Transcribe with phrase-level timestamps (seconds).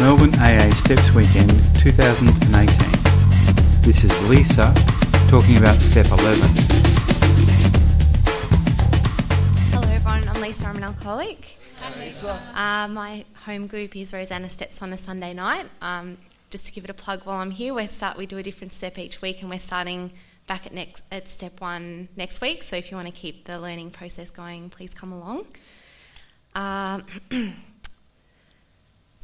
[0.00, 2.32] Melbourne AA Steps Weekend 2018.
[3.82, 4.72] This is Lisa
[5.28, 6.40] talking about Step 11.
[9.68, 11.58] Hello everyone, I'm Lisa, I'm an alcoholic.
[11.80, 12.30] Hi Lisa.
[12.54, 15.66] Uh, my home group is Rosanna Steps on a Sunday night.
[15.82, 16.16] Um,
[16.48, 18.72] just to give it a plug while I'm here, we start we do a different
[18.72, 20.12] step each week, and we're starting
[20.46, 22.62] back at next at step one next week.
[22.62, 25.44] So if you want to keep the learning process going, please come along.
[26.54, 27.04] Um,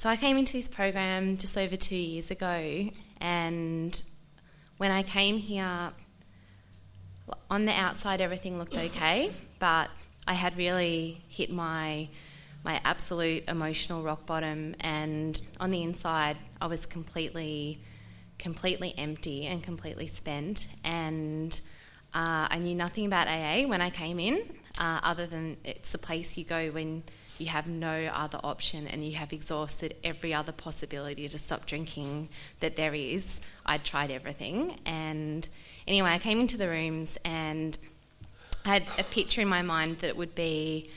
[0.07, 4.03] so I came into this program just over two years ago, and
[4.77, 5.91] when I came here,
[7.51, 9.91] on the outside everything looked okay, but
[10.25, 12.09] I had really hit my
[12.65, 17.81] my absolute emotional rock bottom, and on the inside, I was completely,
[18.39, 20.69] completely empty and completely spent.
[20.85, 21.61] And
[22.15, 24.41] uh, I knew nothing about AA when I came in,
[24.79, 27.03] uh, other than it's the place you go when
[27.39, 32.29] you have no other option and you have exhausted every other possibility to stop drinking
[32.61, 33.41] that there is.
[33.65, 34.79] I'd tried everything.
[34.87, 35.49] And
[35.87, 37.77] anyway, I came into the rooms and
[38.65, 40.91] I had a picture in my mind that it would be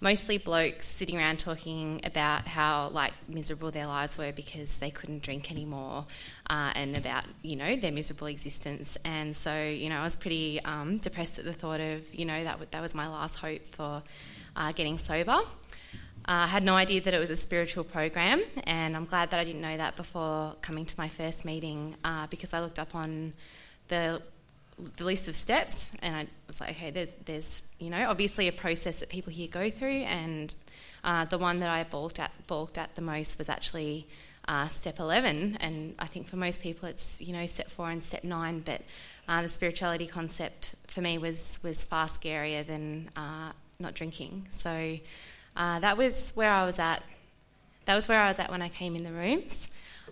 [0.00, 5.22] mostly blokes sitting around talking about how like miserable their lives were because they couldn't
[5.22, 6.04] drink anymore
[6.50, 10.60] uh, and about you know their miserable existence and so you know I was pretty
[10.64, 13.64] um, depressed at the thought of you know that, w- that was my last hope
[13.68, 14.02] for
[14.56, 15.38] uh, getting sober
[16.28, 19.40] uh, I had no idea that it was a spiritual program, and I'm glad that
[19.40, 22.94] I didn't know that before coming to my first meeting uh, because I looked up
[22.94, 23.32] on
[23.88, 24.22] the
[24.96, 28.52] the list of steps, and I was like, okay, there, there's you know obviously a
[28.52, 30.54] process that people here go through, and
[31.02, 34.06] uh, the one that I balked at balked at the most was actually
[34.46, 38.02] uh, step 11, and I think for most people it's you know step four and
[38.04, 38.82] step nine, but
[39.26, 43.50] uh, the spirituality concept for me was was far scarier than uh,
[43.80, 44.46] not drinking.
[44.58, 44.98] So
[45.56, 47.02] uh, that was where I was at.
[47.86, 49.68] That was where I was at when I came in the rooms.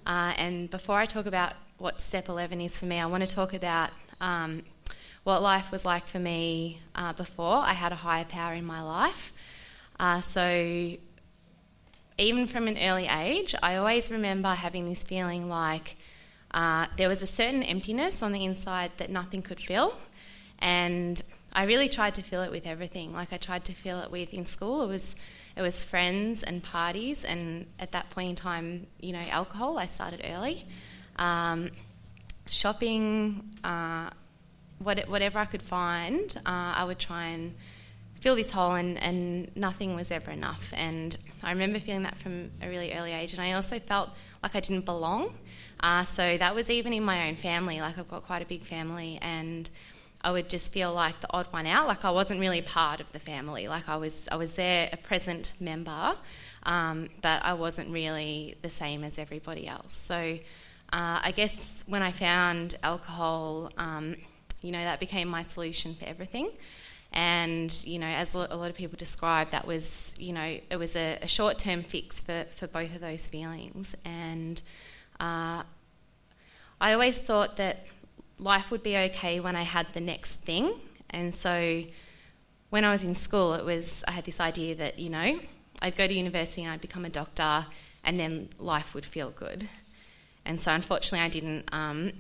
[0.07, 3.35] Uh, and before I talk about what step 11 is for me, I want to
[3.35, 4.63] talk about um,
[5.25, 8.83] what life was like for me uh, before I had a higher power in my
[8.83, 9.33] life.
[9.99, 10.97] Uh, so,
[12.19, 15.97] even from an early age, I always remember having this feeling like
[16.53, 19.95] uh, there was a certain emptiness on the inside that nothing could fill.
[20.59, 23.13] And I really tried to fill it with everything.
[23.13, 24.83] Like I tried to fill it with in school.
[24.83, 25.17] It was
[25.57, 29.79] it was friends and parties, and at that point in time, you know, alcohol.
[29.79, 30.65] I started early.
[31.17, 31.71] Um,
[32.47, 34.11] shopping, uh,
[34.79, 37.55] what, whatever I could find, uh, I would try and
[38.21, 40.73] fill this hole, and, and nothing was ever enough.
[40.77, 44.11] And I remember feeling that from a really early age, and I also felt
[44.43, 45.35] like I didn't belong.
[45.81, 47.81] Uh, so that was even in my own family.
[47.81, 49.69] Like I've got quite a big family, and
[50.23, 53.11] I would just feel like the odd one out, like I wasn't really part of
[53.13, 53.69] the family.
[53.69, 56.15] Like I was, I was there, a present member,
[56.65, 59.99] um, but I wasn't really the same as everybody else.
[60.07, 60.39] So
[60.93, 64.17] uh, I guess when I found alcohol, um,
[64.63, 66.51] you know, that became my solution for everything.
[67.13, 70.95] And you know, as a lot of people describe, that was, you know, it was
[70.97, 73.95] a, a short-term fix for, for both of those feelings.
[74.05, 74.61] And
[75.19, 75.63] uh,
[76.81, 77.87] I always thought that
[78.41, 80.73] life would be okay when I had the next thing.
[81.11, 81.85] And so
[82.71, 85.39] when I was in school, it was I had this idea that you know
[85.83, 87.67] I'd go to university and I'd become a doctor,
[88.05, 89.69] and then life would feel good.
[90.45, 92.13] And so unfortunately, I didn't um,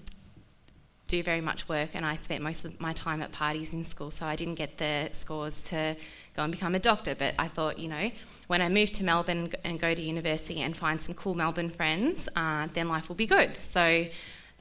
[1.06, 4.10] do very much work, and I spent most of my time at parties in school,
[4.10, 5.96] so I didn't get the scores to
[6.36, 7.14] go and become a doctor.
[7.14, 8.10] But I thought, you know,
[8.46, 12.28] when I move to Melbourne and go to university and find some cool Melbourne friends,
[12.36, 13.56] uh, then life will be good.
[13.72, 14.06] So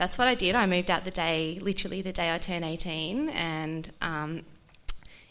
[0.00, 0.54] that's what I did.
[0.54, 4.46] I moved out the day, literally the day I turned 18, and um,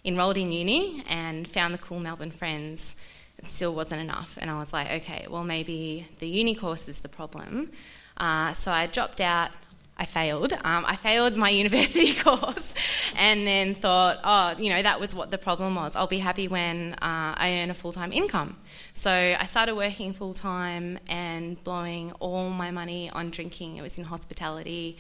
[0.06, 2.94] enrolled in uni and found the cool Melbourne friends.
[3.40, 7.00] It still wasn't enough, and I was like, okay, well, maybe the uni course is
[7.00, 7.72] the problem.
[8.18, 9.50] Uh, so I dropped out
[10.00, 10.54] I failed.
[10.54, 12.74] Um, I failed my university course
[13.16, 15.96] and then thought, oh, you know, that was what the problem was.
[15.96, 18.58] I'll be happy when uh, I earn a full time income.
[18.94, 23.76] So I started working full time and blowing all my money on drinking.
[23.76, 24.98] It was in hospitality.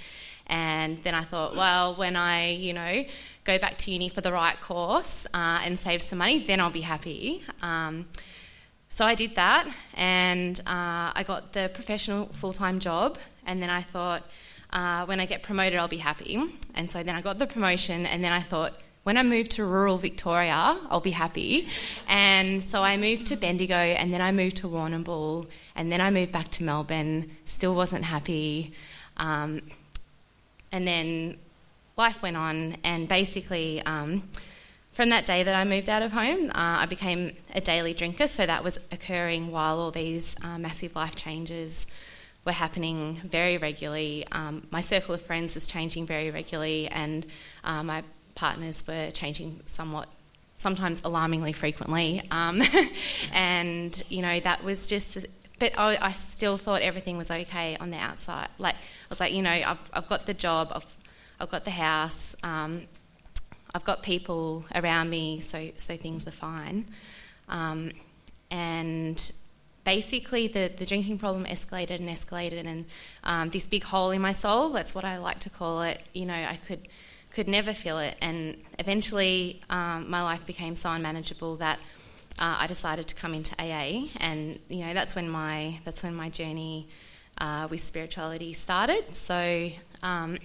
[0.47, 3.05] And then I thought, well, when I, you know,
[3.45, 6.71] go back to uni for the right course uh, and save some money, then I'll
[6.71, 7.43] be happy.
[7.61, 8.07] Um,
[8.89, 13.17] so I did that and uh, I got the professional full time job.
[13.45, 14.23] And then I thought,
[14.71, 16.41] uh, when I get promoted, I'll be happy.
[16.75, 18.73] And so then I got the promotion, and then I thought,
[19.03, 21.67] when I move to rural Victoria, I'll be happy.
[22.07, 26.11] And so I moved to Bendigo, and then I moved to Warrnambool, and then I
[26.11, 28.73] moved back to Melbourne, still wasn't happy.
[29.17, 29.61] Um,
[30.71, 31.37] and then
[31.97, 34.23] life went on, and basically, um,
[34.91, 38.27] from that day that I moved out of home, uh, I became a daily drinker.
[38.27, 41.87] So that was occurring while all these uh, massive life changes
[42.49, 44.25] were happening very regularly.
[44.31, 47.23] Um, my circle of friends was changing very regularly, and
[47.63, 48.03] uh, my
[48.33, 50.09] partners were changing somewhat,
[50.57, 52.23] sometimes alarmingly frequently.
[52.31, 52.63] Um,
[53.33, 55.19] and you know that was just.
[55.59, 58.47] But I, I, still thought everything was okay on the outside.
[58.57, 60.97] Like I was like, you know, I've, I've got the job, I've,
[61.37, 62.87] I've got the house, um,
[63.75, 66.85] I've got people around me, so so things are fine.
[67.47, 67.91] Um,
[68.49, 69.31] and
[69.83, 72.85] basically, the, the drinking problem escalated and escalated, and
[73.23, 76.25] um, this big hole in my soul, that's what I like to call it, you
[76.25, 76.87] know, I could,
[77.31, 78.15] could never fill it.
[78.21, 81.79] And eventually, um, my life became so unmanageable that
[82.39, 86.15] uh, I decided to come into AA, and, you know, that's when my, that's when
[86.15, 86.87] my journey
[87.39, 89.03] uh, with spirituality started.
[89.15, 89.69] So,
[90.03, 90.37] um,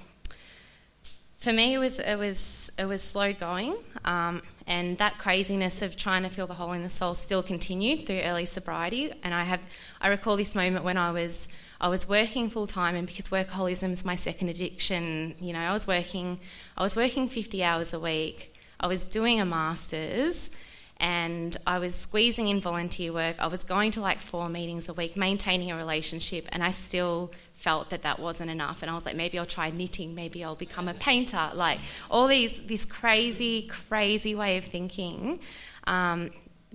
[1.39, 5.97] for me, it was, it was it was slow going, um, and that craziness of
[5.97, 9.13] trying to fill the hole in the soul still continued through early sobriety.
[9.23, 9.61] And I have,
[10.01, 11.49] I recall this moment when I was,
[11.81, 15.73] I was working full time, and because workaholism is my second addiction, you know, I
[15.73, 16.41] was working,
[16.77, 18.55] I was working 50 hours a week.
[18.81, 20.51] I was doing a master's,
[20.99, 23.37] and I was squeezing in volunteer work.
[23.39, 27.31] I was going to like four meetings a week, maintaining a relationship, and I still
[27.55, 28.83] felt that that wasn't enough.
[28.83, 30.15] And I was like maybe I'll try knitting.
[30.15, 31.51] Maybe I'll become a painter.
[31.55, 31.79] Like
[32.11, 35.41] all these this crazy crazy way of thinking
[35.87, 36.31] um,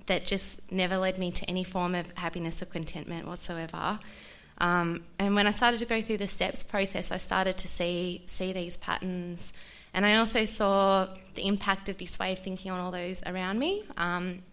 [0.08, 4.00] that just never led me to any form of happiness or contentment whatsoever.
[4.58, 8.24] Um, and when I started to go through the steps process I started to see
[8.26, 9.54] see these patterns.
[9.94, 13.58] And I also saw the impact of this way of thinking on all those around
[13.58, 13.84] me.
[13.98, 14.44] Um,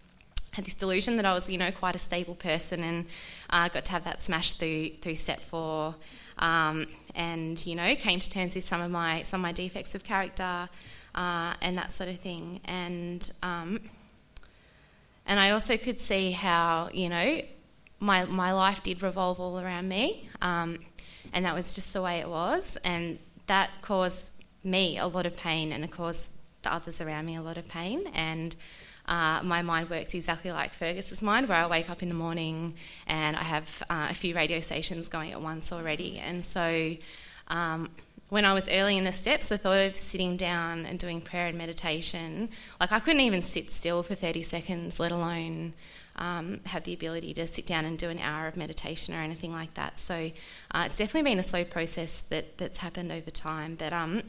[0.57, 3.05] had this delusion that I was, you know, quite a stable person, and
[3.51, 5.95] uh, got to have that smashed through through step four.
[6.39, 9.95] Um, and you know came to terms with some of my some of my defects
[9.95, 10.69] of character
[11.15, 12.59] uh, and that sort of thing.
[12.65, 13.81] And um,
[15.25, 17.41] and I also could see how you know
[17.99, 20.79] my my life did revolve all around me, um,
[21.33, 24.31] and that was just the way it was, and that caused
[24.63, 26.29] me a lot of pain, and of course
[26.63, 28.55] the others around me a lot of pain, and
[29.07, 32.75] uh, my mind works exactly like Fergus's mind, where I wake up in the morning
[33.05, 36.19] and I have uh, a few radio stations going at once already.
[36.19, 36.95] And so
[37.47, 37.89] um,
[38.29, 41.47] when I was early in the steps, the thought of sitting down and doing prayer
[41.47, 42.49] and meditation,
[42.79, 45.73] like I couldn't even sit still for 30 seconds, let alone
[46.17, 49.53] um, have the ability to sit down and do an hour of meditation or anything
[49.53, 49.99] like that.
[49.99, 50.31] So
[50.71, 53.75] uh, it's definitely been a slow process that, that's happened over time.
[53.75, 54.23] But um,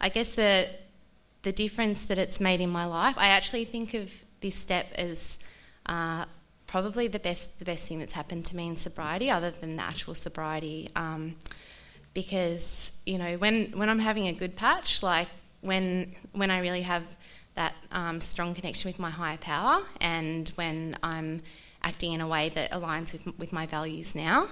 [0.00, 0.68] I guess the
[1.42, 3.14] the difference that it's made in my life.
[3.18, 4.10] I actually think of
[4.40, 5.38] this step as
[5.86, 6.24] uh,
[6.66, 9.82] probably the best the best thing that's happened to me in sobriety, other than the
[9.82, 10.90] actual sobriety.
[10.96, 11.36] Um,
[12.14, 15.28] because you know when when I'm having a good patch, like
[15.60, 17.04] when when I really have
[17.54, 21.42] that um, strong connection with my higher power, and when I'm
[21.84, 24.46] acting in a way that aligns with, with my values now.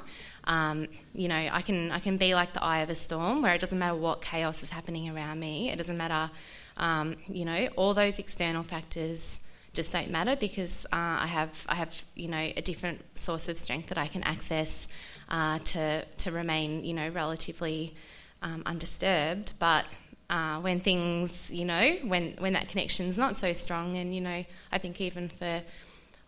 [0.44, 3.54] Um, you know, I can I can be like the eye of a storm, where
[3.54, 5.70] it doesn't matter what chaos is happening around me.
[5.70, 6.31] It doesn't matter
[6.76, 9.40] um, you know, all those external factors
[9.72, 13.58] just don't matter because uh, I have I have you know a different source of
[13.58, 14.88] strength that I can access
[15.28, 17.94] uh, to to remain you know relatively
[18.43, 19.52] um, undisturbed.
[19.58, 19.87] But
[20.28, 24.20] uh, when things you know when when that connection is not so strong, and you
[24.20, 25.62] know I think even for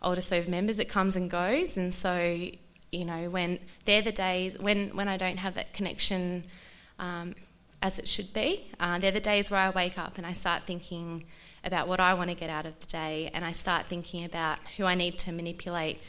[0.01, 2.49] older sober members it comes and goes, and so
[2.91, 6.45] you know when they're the days when when I don't have that connection.
[6.99, 7.33] Um,
[7.83, 8.65] as it should be.
[8.79, 11.25] Uh, they're the days where I wake up and I start thinking
[11.65, 14.57] about what I want to get out of the day, and I start thinking about
[14.77, 15.99] who I need to manipulate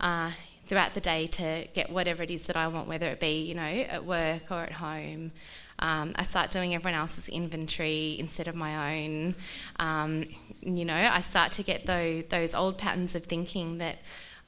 [0.00, 0.32] uh,
[0.66, 3.54] throughout the day to get whatever it is that I want, whether it be you
[3.54, 5.32] know at work or at home.
[5.80, 9.36] Um, I start doing everyone else's inventory instead of my own.
[9.78, 10.24] Um,
[10.60, 13.98] you know, I start to get those, those old patterns of thinking that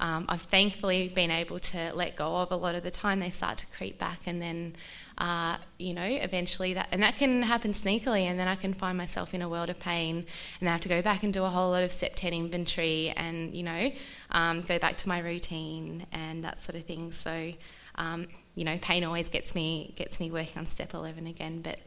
[0.01, 3.21] um, I've thankfully been able to let go of a lot of the time.
[3.21, 4.75] They start to creep back, and then
[5.21, 8.97] uh, you know, eventually that, and that can happen sneakily, and then I can find
[8.97, 10.25] myself in a world of pain,
[10.61, 13.11] and I have to go back and do a whole lot of step 10 inventory
[13.11, 13.93] and, you know,
[14.31, 17.13] um, go back to my routine and that sort of thing.
[17.13, 17.53] So,
[17.97, 21.61] um, you know, pain always gets me, gets me working on step 11 again.
[21.61, 21.81] But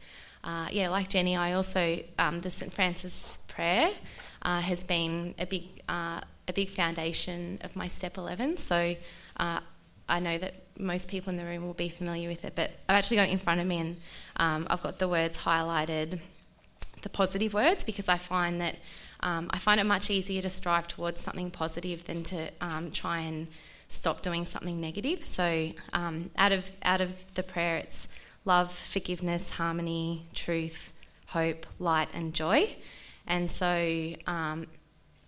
[0.44, 2.72] uh, yeah, like Jenny, I also, um, the St.
[2.72, 3.90] Francis prayer
[4.42, 8.58] uh, has been a big, uh, a big foundation of my step 11.
[8.58, 8.96] So,
[9.36, 9.60] uh,
[10.08, 12.96] I know that most people in the room will be familiar with it, but I've
[12.96, 13.96] actually got it in front of me and
[14.36, 16.20] um, I've got the words highlighted,
[17.02, 18.76] the positive words, because I find that
[19.20, 23.20] um, I find it much easier to strive towards something positive than to um, try
[23.20, 23.46] and
[23.88, 25.24] stop doing something negative.
[25.24, 28.06] So um, out of out of the prayer, it's
[28.44, 30.92] love, forgiveness, harmony, truth,
[31.28, 32.76] hope, light, and joy.
[33.26, 34.66] And so, um,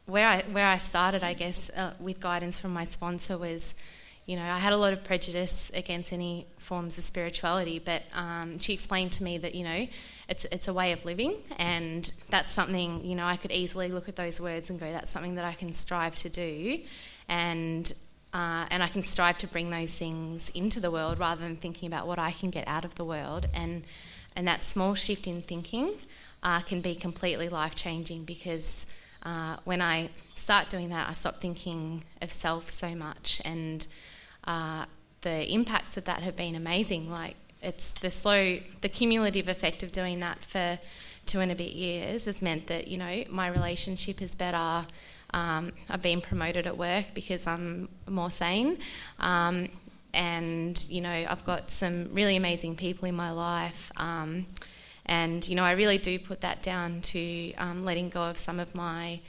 [0.07, 3.75] where I where I started, I guess, uh, with guidance from my sponsor was,
[4.25, 8.59] you know, I had a lot of prejudice against any forms of spirituality, but um,
[8.59, 9.87] she explained to me that you know,
[10.29, 14.09] it's it's a way of living, and that's something you know I could easily look
[14.09, 16.81] at those words and go, that's something that I can strive to do,
[17.29, 17.93] and.
[18.35, 21.87] Uh, and I can strive to bring those things into the world rather than thinking
[21.87, 23.47] about what I can get out of the world.
[23.55, 23.85] And
[24.35, 25.95] and that small shift in thinking
[26.43, 28.85] uh, can be completely life changing because
[29.27, 33.85] uh, when I start doing that, I stop thinking of self so much, and
[34.45, 34.85] uh,
[35.23, 37.11] the impacts of that have been amazing.
[37.11, 40.79] Like it's the slow, the cumulative effect of doing that for
[41.27, 44.87] two and a bit years has meant that you know my relationship is better.
[45.35, 48.79] Um, I've been promoted at work because I'm more sane.
[49.19, 49.69] Um,
[50.15, 53.91] and you know, I've got some really amazing people in my life.
[53.97, 54.47] Um,
[55.07, 58.59] and, you know, I really do put that down to um, letting go of some
[58.59, 59.21] of my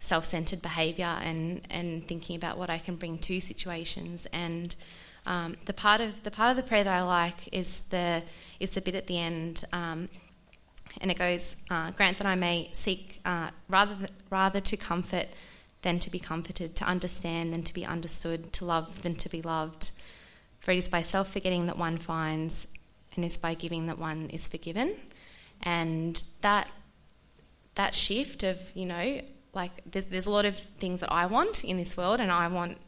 [0.00, 4.26] self centered behaviour and, and thinking about what I can bring to situations.
[4.32, 4.74] And
[5.26, 8.22] um, the, part of, the part of the prayer that I like is the,
[8.60, 9.64] is the bit at the end.
[9.72, 10.08] Um,
[11.02, 15.26] and it goes, uh, Grant that I may seek uh, rather, th- rather to comfort
[15.82, 19.42] than to be comforted, to understand than to be understood, to love than to be
[19.42, 19.90] loved.
[20.60, 22.66] For it is by self forgetting that one finds,
[23.14, 24.96] and is by giving that one is forgiven
[25.62, 26.68] and that
[27.74, 29.20] that shift of you know
[29.54, 32.48] like there's, there's a lot of things that I want in this world and I
[32.48, 32.78] want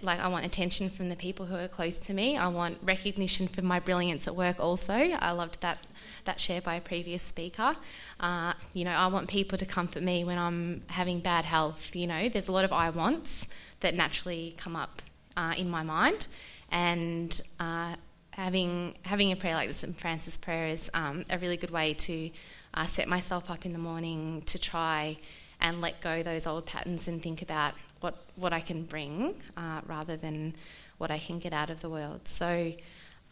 [0.00, 2.36] like I want attention from the people who are close to me.
[2.36, 4.94] I want recognition for my brilliance at work also.
[4.94, 5.80] I loved that
[6.24, 7.74] that share by a previous speaker.
[8.20, 12.06] Uh, you know I want people to comfort me when I'm having bad health you
[12.06, 12.28] know.
[12.28, 13.46] There's a lot of I wants
[13.80, 15.02] that naturally come up
[15.36, 16.26] uh, in my mind.
[16.70, 17.96] And uh,
[18.32, 21.94] having having a prayer like the St Francis prayer is um, a really good way
[21.94, 22.30] to
[22.74, 25.16] uh, set myself up in the morning to try
[25.60, 29.80] and let go those old patterns and think about what what I can bring uh,
[29.86, 30.54] rather than
[30.98, 32.22] what I can get out of the world.
[32.26, 32.72] So.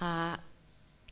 [0.00, 0.36] Uh,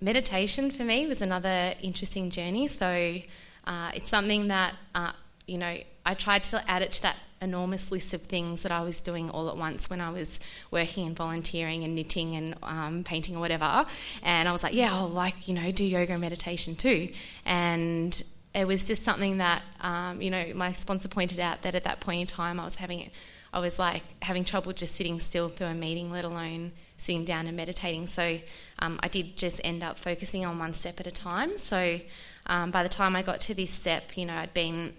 [0.01, 2.69] meditation for me was another interesting journey.
[2.69, 3.19] So
[3.67, 5.13] uh, it's something that uh,
[5.47, 5.77] you know
[6.07, 9.31] I tried to add it to that enormous list of things that I was doing
[9.31, 10.41] all at once when I was
[10.71, 13.87] working and volunteering and knitting and um, painting or whatever.
[14.23, 17.11] And I was like, yeah, I'll like, you know, do yoga and meditation too.
[17.45, 18.21] And
[18.55, 22.01] it was just something that, um, you know, my sponsor pointed out that at that
[22.01, 23.11] point in time I was having,
[23.53, 27.47] I was like having trouble just sitting still through a meeting, let alone sitting down
[27.47, 28.07] and meditating.
[28.09, 28.39] So
[28.81, 31.57] um, I did just end up focusing on one step at a time.
[31.59, 32.01] So
[32.47, 34.95] um, by the time I got to this step, you know, I'd been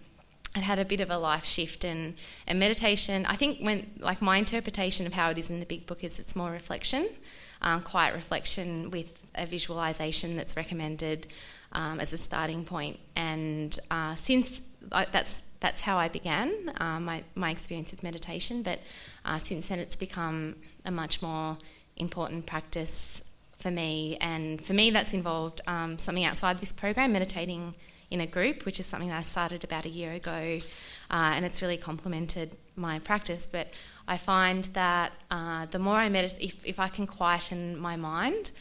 [0.55, 2.15] I'd had a bit of a life shift and,
[2.47, 3.25] and meditation.
[3.25, 6.19] I think when like my interpretation of how it is in the big book is
[6.19, 7.07] it's more reflection,
[7.61, 11.27] um, quiet reflection with a visualization that's recommended
[11.71, 12.99] um, as a starting point.
[13.15, 18.63] And uh, since uh, that's that's how I began uh, my my experience with meditation,
[18.63, 18.79] but
[19.25, 21.57] uh, since then it's become a much more
[21.97, 23.21] important practice
[23.59, 24.17] for me.
[24.19, 27.75] And for me, that's involved um, something outside this program, meditating
[28.11, 30.59] in a group, which is something that I started about a year ago,
[31.11, 33.47] uh, and it's really complemented my practice.
[33.49, 33.67] But
[34.07, 38.51] I find that uh, the more I meditate, if, if I can quieten my mind,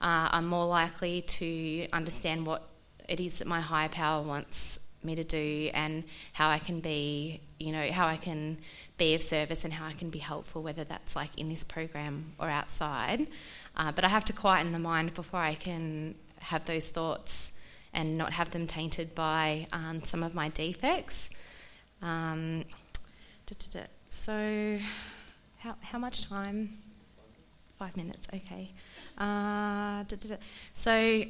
[0.00, 2.68] uh, I'm more likely to understand what
[3.08, 7.40] it is that my higher power wants me to do and how I can be,
[7.58, 8.58] you know, how I can
[8.98, 12.34] be of service and how I can be helpful, whether that's like in this program
[12.38, 13.26] or outside.
[13.76, 17.52] Uh, but I have to quieten the mind before I can have those thoughts
[17.92, 21.30] and not have them tainted by um, some of my defects.
[22.02, 22.64] Um,
[24.08, 24.78] so,
[25.58, 26.78] how, how much time?
[27.78, 28.72] Five minutes, okay.
[29.16, 30.04] Uh,
[30.74, 31.24] so,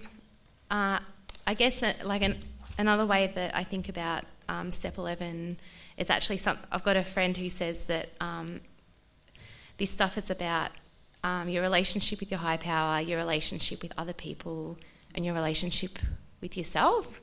[0.71, 0.99] uh,
[1.47, 2.39] I guess like an,
[2.79, 5.59] another way that I think about um, step 11
[5.97, 6.59] is actually some.
[6.73, 8.61] I've got a friend who says that um,
[9.77, 10.71] this stuff is about
[11.23, 14.79] um, your relationship with your high power, your relationship with other people,
[15.15, 15.99] and your relationship
[16.41, 17.21] with yourself.